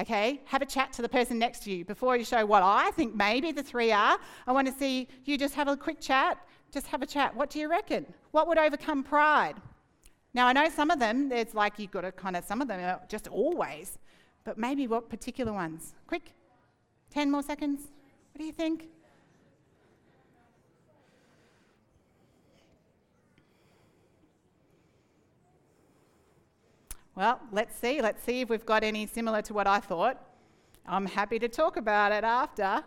[0.00, 2.90] Okay, have a chat to the person next to you before you show what I
[2.92, 4.18] think maybe the three are.
[4.46, 6.38] I want to see you just have a quick chat.
[6.72, 7.36] Just have a chat.
[7.36, 8.04] What do you reckon?
[8.32, 9.54] What would overcome pride?
[10.34, 12.66] Now, I know some of them, it's like you've got to kind of, some of
[12.66, 14.00] them are just always,
[14.42, 15.94] but maybe what particular ones?
[16.08, 16.32] Quick,
[17.10, 17.82] 10 more seconds.
[18.32, 18.88] What do you think?
[27.16, 28.02] Well, let's see.
[28.02, 30.20] Let's see if we've got any similar to what I thought.
[30.84, 32.82] I'm happy to talk about it after.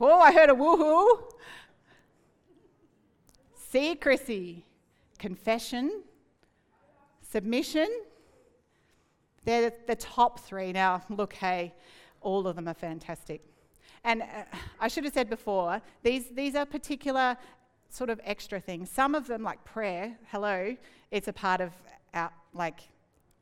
[0.00, 1.32] Oh, I heard a woohoo.
[3.54, 4.64] Secrecy,
[5.18, 6.02] confession,
[7.30, 7.88] submission.
[9.44, 10.72] They're the top three.
[10.72, 11.74] Now, look, hey,
[12.22, 13.42] all of them are fantastic.
[14.02, 14.44] And uh,
[14.80, 17.36] I should have said before, these, these are particular
[17.90, 18.88] sort of extra things.
[18.88, 20.76] Some of them, like prayer, hello,
[21.10, 21.72] it's a part of
[22.14, 22.80] our, like,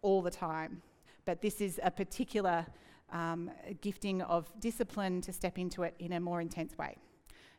[0.02, 0.82] all the time.
[1.24, 2.66] But this is a particular
[3.12, 3.50] um,
[3.80, 6.96] gifting of discipline to step into it in a more intense way.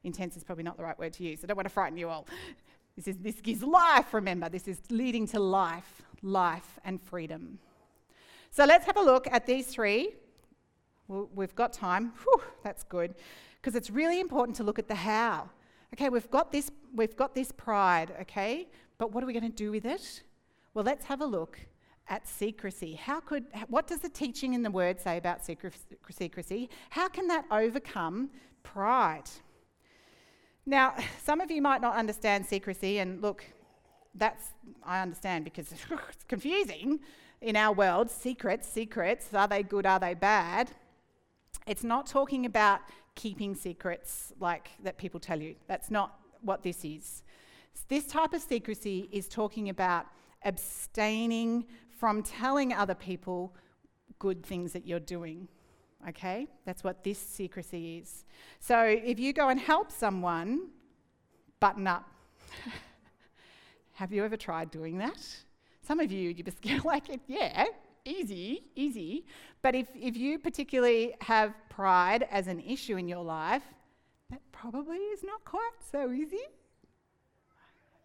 [0.04, 1.44] Intense is probably not the right word to use.
[1.44, 2.28] I don't want to frighten you all.
[2.96, 4.50] This, is, this gives life, remember.
[4.50, 7.60] This is leading to life, life and freedom.
[8.50, 10.16] So let's have a look at these three.
[11.08, 12.14] we've got time.
[12.24, 13.14] Whew, that's good.
[13.62, 15.50] Because it's really important to look at the how.
[15.94, 18.68] Okay, we've got this, we've got this pride, okay?
[18.98, 20.24] But what are we going to do with it?
[20.74, 21.60] Well, let's have a look
[22.10, 22.94] at secrecy.
[22.96, 26.70] How could, what does the teaching in the word say about secrecy?
[26.90, 28.30] How can that overcome
[28.64, 29.30] pride?
[30.66, 33.44] Now, some of you might not understand secrecy, and look,
[34.16, 37.00] that's, I understand because it's confusing
[37.42, 38.10] in our world.
[38.10, 40.72] Secrets, secrets, are they good, are they bad?
[41.68, 42.80] It's not talking about
[43.16, 45.56] keeping secrets like that people tell you.
[45.68, 47.24] That's not what this is.
[47.88, 50.08] This type of secrecy is talking about
[50.44, 53.56] abstaining from telling other people
[54.20, 55.48] good things that you're doing.
[56.08, 56.48] Okay?
[56.66, 58.26] That's what this secrecy is.
[58.60, 60.70] So if you go and help someone,
[61.60, 62.10] button up.
[63.94, 65.26] Have you ever tried doing that?
[65.82, 67.66] Some of you, you just go like, it, yeah,
[68.06, 69.26] easy, easy.
[69.62, 73.64] But if, if you particularly have pride as an issue in your life,
[74.30, 76.44] that probably is not quite so easy.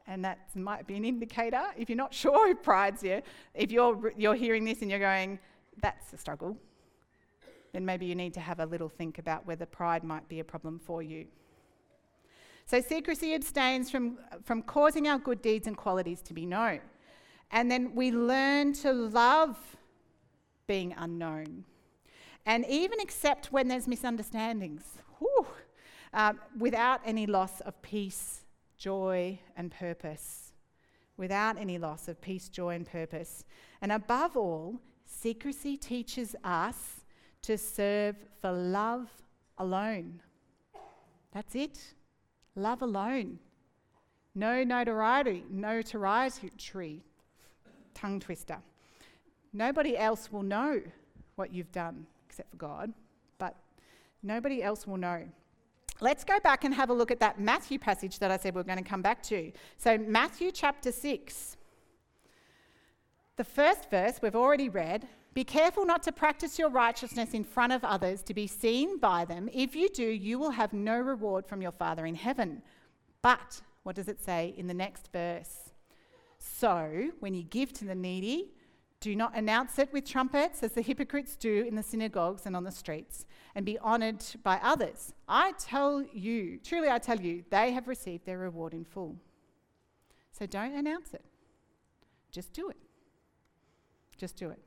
[0.06, 1.62] And that might be an indicator.
[1.76, 3.22] If you're not sure if pride's you,
[3.54, 5.38] if you're, you're hearing this and you're going,
[5.80, 6.56] that's a struggle,
[7.72, 10.44] then maybe you need to have a little think about whether pride might be a
[10.44, 11.26] problem for you.
[12.66, 16.80] So, secrecy abstains from, from causing our good deeds and qualities to be known.
[17.50, 19.58] And then we learn to love
[20.66, 21.64] being unknown
[22.46, 24.84] and even accept when there's misunderstandings
[25.18, 25.46] whew,
[26.14, 28.41] um, without any loss of peace,
[28.82, 30.52] joy, and purpose.
[31.16, 33.44] Without any loss of peace, joy, and purpose.
[33.80, 37.02] And above all, secrecy teaches us
[37.42, 39.08] to serve for love
[39.58, 40.20] alone.
[41.32, 41.94] That's it.
[42.56, 43.38] Love alone.
[44.34, 47.04] No notoriety, notoriety,
[47.94, 48.58] tongue twister.
[49.52, 50.80] Nobody else will know
[51.36, 52.92] what you've done except for God,
[53.38, 53.54] but
[54.24, 55.22] nobody else will know.
[56.02, 58.64] Let's go back and have a look at that Matthew passage that I said we're
[58.64, 59.52] going to come back to.
[59.78, 61.56] So, Matthew chapter 6.
[63.36, 67.72] The first verse we've already read Be careful not to practice your righteousness in front
[67.72, 69.48] of others to be seen by them.
[69.52, 72.62] If you do, you will have no reward from your Father in heaven.
[73.22, 75.70] But, what does it say in the next verse?
[76.40, 78.54] So, when you give to the needy,
[79.02, 82.62] Do not announce it with trumpets, as the hypocrites do in the synagogues and on
[82.62, 83.26] the streets,
[83.56, 85.12] and be honoured by others.
[85.26, 89.16] I tell you, truly I tell you, they have received their reward in full.
[90.30, 91.24] So don't announce it.
[92.30, 92.76] Just do it.
[94.16, 94.60] Just do it.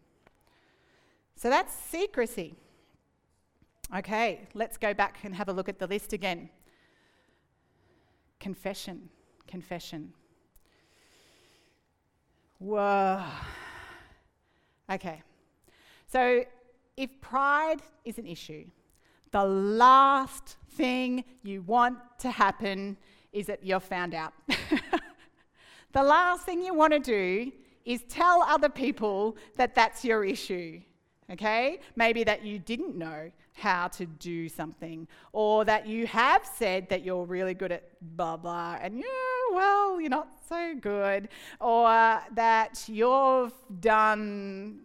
[1.38, 2.56] So that's secrecy.
[3.96, 6.50] Okay, let's go back and have a look at the list again.
[8.42, 9.08] Confession,
[9.48, 10.12] confession.
[12.60, 13.24] Whoa.
[14.92, 15.22] Okay.
[16.08, 16.46] So
[16.98, 18.66] if pride is an issue,
[19.32, 22.98] the last thing you want to happen
[23.34, 24.34] is that you're found out.
[25.92, 27.52] the last thing you want to do
[27.84, 30.80] is tell other people that that's your issue.
[31.32, 31.80] Okay?
[31.96, 37.04] Maybe that you didn't know how to do something, or that you have said that
[37.04, 39.06] you're really good at blah blah, and yeah,
[39.54, 41.30] well, you're not so good,
[41.62, 41.88] or
[42.34, 44.82] that you've done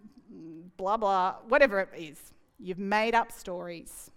[0.76, 2.32] blah blah, whatever it is.
[2.60, 4.10] You've made up stories,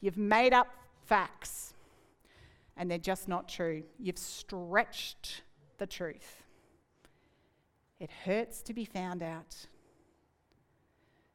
[0.00, 0.68] you've made up
[1.04, 1.74] facts,
[2.76, 3.82] and they're just not true.
[3.98, 5.42] You've stretched
[5.78, 6.44] the truth.
[7.98, 9.66] It hurts to be found out.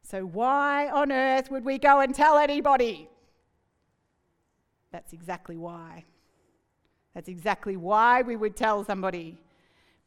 [0.02, 3.08] So, why on earth would we go and tell anybody?
[4.90, 6.04] That's exactly why.
[7.14, 9.38] That's exactly why we would tell somebody.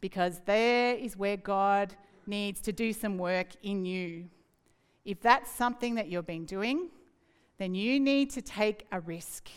[0.01, 1.95] Because there is where God
[2.27, 4.25] needs to do some work in you.
[5.05, 6.89] If that's something that you've been doing,
[7.57, 9.49] then you need to take a risk.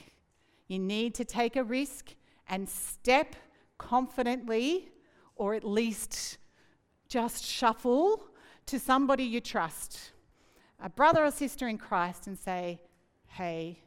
[0.68, 2.14] You need to take a risk
[2.48, 3.34] and step
[3.76, 4.88] confidently,
[5.36, 6.38] or at least
[7.08, 8.24] just shuffle
[8.66, 10.12] to somebody you trust
[10.80, 12.80] a brother or sister in Christ and say,
[13.26, 13.80] Hey,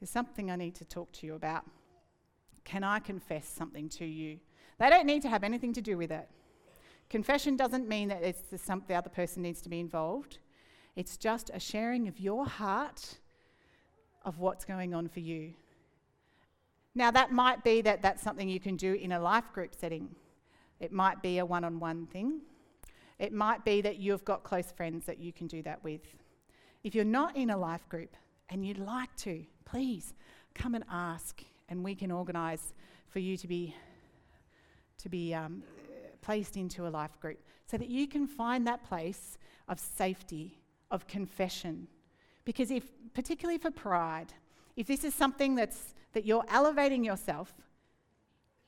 [0.00, 1.64] there's something I need to talk to you about.
[2.64, 4.38] Can I confess something to you?
[4.78, 6.28] They don't need to have anything to do with it.
[7.08, 10.38] Confession doesn't mean that it's the, the other person needs to be involved.
[10.96, 13.18] It's just a sharing of your heart
[14.24, 15.52] of what's going on for you.
[16.94, 20.14] Now, that might be that that's something you can do in a life group setting.
[20.80, 22.40] It might be a one on one thing.
[23.18, 26.02] It might be that you've got close friends that you can do that with.
[26.84, 28.14] If you're not in a life group
[28.48, 30.14] and you'd like to, please
[30.54, 32.74] come and ask, and we can organise
[33.08, 33.74] for you to be
[34.98, 35.62] to be um,
[36.22, 39.36] placed into a life group so that you can find that place
[39.68, 40.58] of safety,
[40.90, 41.86] of confession.
[42.44, 44.32] Because if, particularly for pride,
[44.76, 47.52] if this is something that's that you're elevating yourself,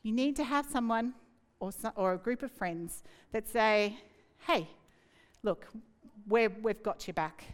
[0.03, 1.15] you need to have someone
[1.61, 3.97] or, so, or a group of friends that say,
[4.47, 4.69] hey,
[5.43, 5.67] look,
[6.29, 7.45] we have got your back.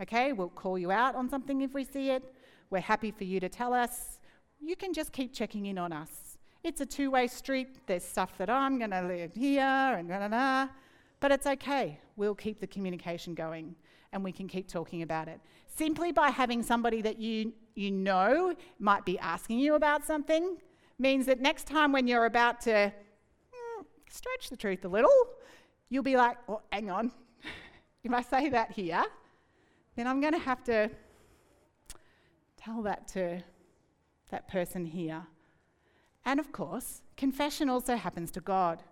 [0.00, 2.22] Okay, we'll call you out on something if we see it.
[2.70, 4.18] We're happy for you to tell us.
[4.60, 6.38] You can just keep checking in on us.
[6.62, 7.86] It's a two way street.
[7.86, 10.68] There's stuff that I'm going to live here and da da da.
[11.20, 11.98] But it's okay.
[12.16, 13.74] We'll keep the communication going
[14.12, 15.40] and we can keep talking about it.
[15.66, 20.56] Simply by having somebody that you, you know might be asking you about something
[20.98, 25.10] means that next time when you're about to mm, stretch the truth a little,
[25.90, 27.12] you'll be like, well, hang on.
[28.04, 29.04] if I say that here,
[29.96, 30.90] then I'm going to have to
[32.56, 33.42] tell that to
[34.30, 35.26] that person here.
[36.24, 38.82] And of course, confession also happens to God.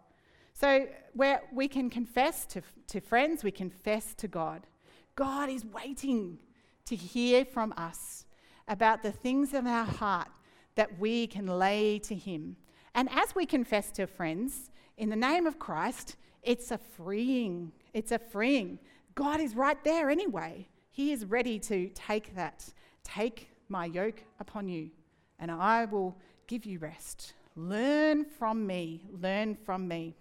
[0.53, 4.67] So where we can confess to, to friends, we confess to God.
[5.15, 6.39] God is waiting
[6.87, 8.25] to hear from us
[8.67, 10.29] about the things of our heart
[10.75, 12.57] that we can lay to Him.
[12.95, 17.73] And as we confess to friends, in the name of Christ, it's a freeing.
[17.95, 18.79] It's a freeing.
[19.15, 20.69] God is right there anyway.
[20.91, 22.65] He is ready to take that.
[23.05, 24.91] Take my yoke upon you,
[25.39, 26.17] and I will
[26.47, 27.35] give you rest.
[27.57, 29.03] Learn from me.
[29.13, 30.15] Learn from me.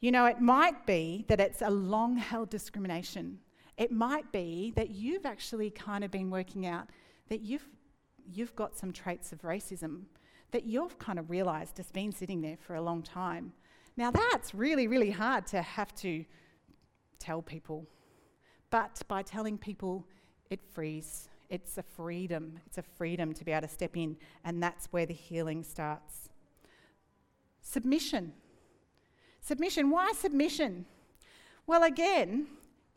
[0.00, 3.40] You know, it might be that it's a long held discrimination.
[3.76, 6.88] It might be that you've actually kind of been working out
[7.28, 7.68] that you've,
[8.32, 10.02] you've got some traits of racism
[10.50, 13.52] that you've kind of realized has been sitting there for a long time.
[13.98, 16.24] Now, that's really, really hard to have to
[17.18, 17.84] tell people.
[18.70, 20.06] But by telling people,
[20.50, 21.28] it frees.
[21.50, 22.60] It's a freedom.
[22.64, 26.28] It's a freedom to be able to step in, and that's where the healing starts.
[27.60, 28.34] Submission.
[29.40, 29.90] Submission.
[29.90, 30.86] Why submission?
[31.66, 32.46] Well, again,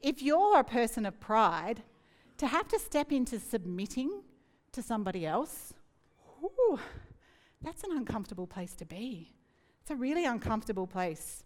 [0.01, 1.81] if you're a person of pride,
[2.37, 4.21] to have to step into submitting
[4.71, 5.73] to somebody else,
[6.39, 6.79] whew,
[7.59, 9.33] that's an uncomfortable place to be.
[9.81, 11.43] It's a really uncomfortable place.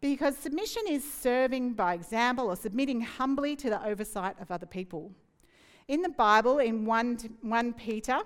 [0.00, 5.12] Because submission is serving by example or submitting humbly to the oversight of other people.
[5.88, 8.18] In the Bible, in 1, 1 Peter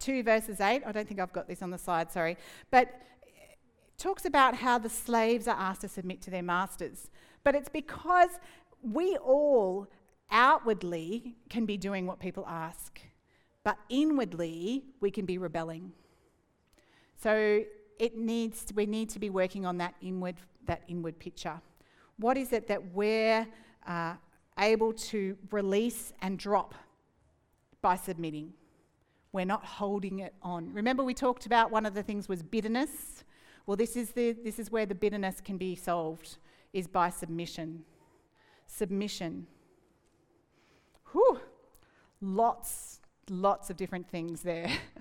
[0.00, 2.36] 2, verses 8, I don't think I've got this on the slide, sorry,
[2.70, 2.88] but
[3.22, 3.58] it
[3.98, 7.10] talks about how the slaves are asked to submit to their masters.
[7.44, 8.30] But it's because
[8.82, 9.88] we all
[10.30, 13.00] outwardly can be doing what people ask,
[13.64, 15.92] but inwardly we can be rebelling.
[17.16, 17.64] So
[17.98, 20.36] it needs we need to be working on that inward
[20.66, 21.60] that inward picture.
[22.18, 23.46] What is it that we're
[23.86, 24.14] uh,
[24.58, 26.74] able to release and drop
[27.82, 28.52] by submitting?
[29.32, 30.72] We're not holding it on.
[30.72, 33.24] Remember, we talked about one of the things was bitterness.
[33.66, 36.38] Well, this is the this is where the bitterness can be solved
[36.72, 37.84] is by submission.
[38.66, 39.46] Submission.
[41.12, 41.40] Whew.
[42.20, 44.70] Lots, lots of different things there.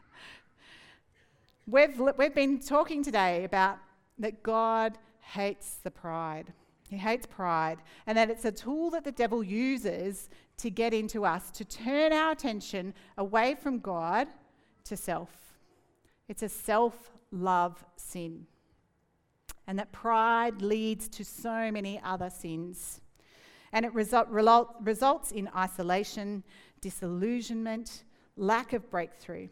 [1.67, 3.77] we've, we've been talking today about
[4.19, 6.53] that God hates the pride.
[6.89, 11.25] He hates pride, and that it's a tool that the devil uses to get into
[11.25, 14.27] us, to turn our attention away from God
[14.85, 15.31] to self.
[16.27, 18.45] It's a self love sin.
[19.67, 23.01] And that pride leads to so many other sins.
[23.73, 26.43] And it result, result, results in isolation,
[26.81, 28.03] disillusionment,
[28.37, 29.47] lack of breakthrough.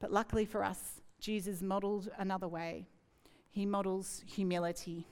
[0.00, 2.86] But luckily for us, Jesus modeled another way.
[3.50, 5.06] He models humility.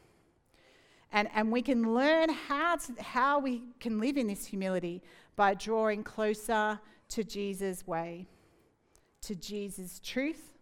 [1.12, 5.03] And, and we can learn how, to, how we can live in this humility
[5.34, 6.78] by drawing closer
[7.09, 8.26] to Jesus' way,
[9.22, 10.53] to Jesus' truth,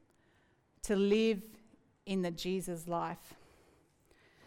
[0.82, 1.42] to live
[2.06, 3.34] in the Jesus life.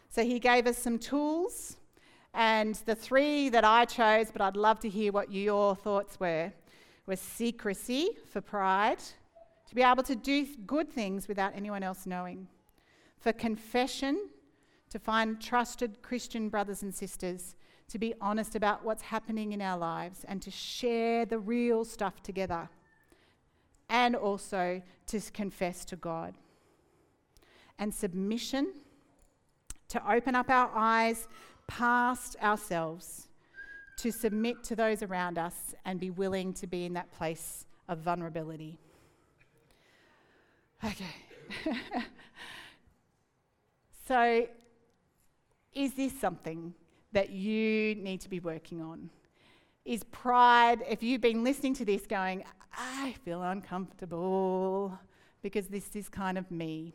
[0.10, 1.78] So he gave us some tools,
[2.34, 6.52] and the three that I chose, but I'd love to hear what your thoughts were,
[7.06, 9.00] was secrecy for pride,
[9.68, 12.48] to be able to do good things without anyone else knowing,
[13.20, 14.30] for confession,
[14.90, 17.56] to find trusted Christian brothers and sisters,
[17.90, 22.24] to be honest about what's happening in our lives, and to share the real stuff
[22.24, 22.70] together,
[23.90, 26.36] and also to confess to God.
[27.80, 28.74] And submission,
[29.90, 31.28] to open up our eyes
[31.68, 33.28] past ourselves,
[33.98, 38.00] to submit to those around us, and be willing to be in that place of
[38.00, 38.78] vulnerability.
[40.84, 41.06] Okay.
[44.08, 44.48] so,
[45.74, 46.74] is this something
[47.14, 49.10] that you need to be working on?
[49.86, 52.44] Is pride, if you've been listening to this going,
[52.78, 54.98] I feel uncomfortable
[55.42, 56.94] because this is kind of me.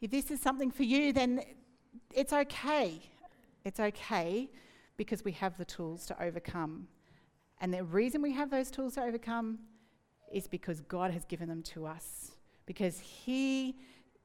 [0.00, 1.42] If this is something for you, then
[2.14, 3.00] it's okay.
[3.64, 4.50] It's okay
[4.96, 6.88] because we have the tools to overcome.
[7.60, 9.60] And the reason we have those tools to overcome
[10.32, 12.31] is because God has given them to us.
[12.66, 13.76] Because He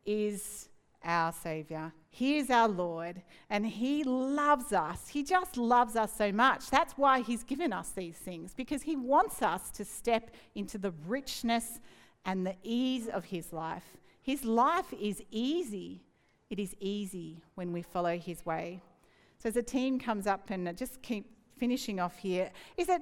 [0.05, 0.69] is
[1.03, 5.07] our Savior, He is our Lord, and He loves us.
[5.07, 6.69] He just loves us so much.
[6.69, 10.93] That's why He's given us these things, because He wants us to step into the
[11.07, 11.79] richness
[12.25, 16.03] and the ease of His life his life is easy.
[16.49, 18.81] It is easy when we follow his way.
[19.39, 23.01] So as a team comes up and just keep finishing off here, is it,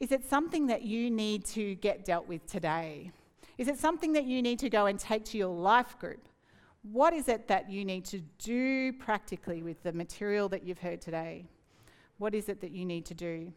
[0.00, 3.12] is it something that you need to get dealt with today?
[3.58, 6.28] Is it something that you need to go and take to your life group?
[6.82, 11.00] What is it that you need to do practically with the material that you've heard
[11.00, 11.46] today?
[12.18, 13.52] What is it that you need to do?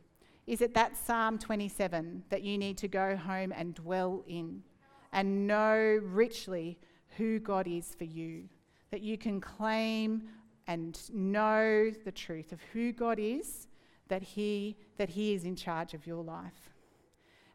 [0.47, 4.64] Is it that Psalm 27 that you need to go home and dwell in
[5.12, 6.80] and know richly
[7.18, 8.45] who God is for you,
[8.91, 10.24] that you can claim
[10.68, 13.68] and know the truth of who God is,
[14.08, 16.74] that he, that he is in charge of your life.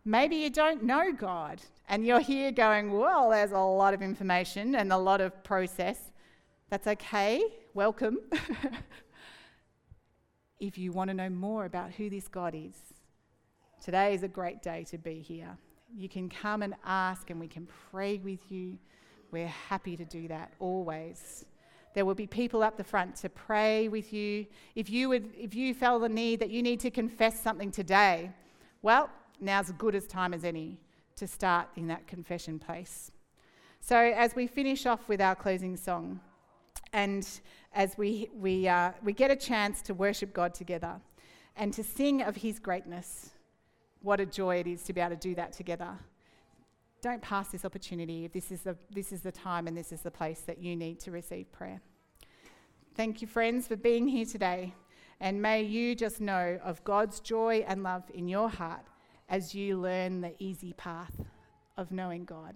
[0.04, 4.74] Maybe you don't know God and you're here going, well, there's a lot of information
[4.74, 5.98] and a lot of process.
[6.70, 7.42] That's okay,
[7.74, 8.18] welcome.
[10.60, 12.74] if you want to know more about who this God is,
[13.82, 15.56] today is a great day to be here.
[15.94, 18.78] You can come and ask, and we can pray with you.
[19.30, 21.44] We're happy to do that always.
[21.92, 24.46] There will be people up the front to pray with you.
[24.74, 28.30] If you, would, if you felt the need that you need to confess something today,
[28.82, 29.10] well,
[29.40, 30.78] now's as good as time as any
[31.16, 33.10] to start in that confession place.
[33.80, 36.20] So, as we finish off with our closing song,
[36.92, 37.28] and
[37.74, 41.00] as we, we, uh, we get a chance to worship God together
[41.56, 43.30] and to sing of His greatness,
[44.00, 45.98] what a joy it is to be able to do that together
[47.04, 50.00] don't pass this opportunity if this is, the, this is the time and this is
[50.00, 51.78] the place that you need to receive prayer.
[52.94, 54.72] Thank you, friends, for being here today.
[55.20, 58.86] And may you just know of God's joy and love in your heart
[59.28, 61.12] as you learn the easy path
[61.76, 62.54] of knowing God.